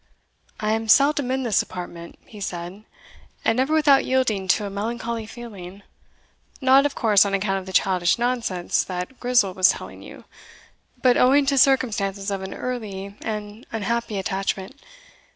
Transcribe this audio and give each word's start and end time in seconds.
"I 0.59 0.71
am 0.71 0.87
seldom 0.87 1.29
in 1.29 1.43
this 1.43 1.61
apartment," 1.61 2.17
he 2.25 2.41
said, 2.41 2.85
"and 3.45 3.55
never 3.57 3.71
without 3.71 4.03
yielding 4.03 4.47
to 4.47 4.65
a 4.65 4.69
melancholy 4.71 5.27
feeling 5.27 5.83
not, 6.59 6.87
of 6.87 6.95
course, 6.95 7.23
on 7.23 7.35
account 7.35 7.59
of 7.59 7.67
the 7.67 7.71
childish 7.71 8.17
nonsense 8.17 8.83
that 8.85 9.19
Grizel 9.19 9.53
was 9.53 9.69
telling 9.69 10.01
you, 10.01 10.23
but 11.03 11.17
owing 11.17 11.45
to 11.45 11.55
circumstances 11.55 12.31
of 12.31 12.41
an 12.41 12.55
early 12.55 13.15
and 13.21 13.67
unhappy 13.71 14.17
attachment. 14.17 14.75